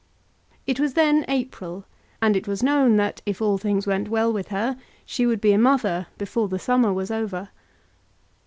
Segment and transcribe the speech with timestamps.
[0.65, 1.85] It was then April,
[2.23, 5.53] and it was known that if all things went well with her, she would be
[5.53, 7.49] a mother before the summer was over.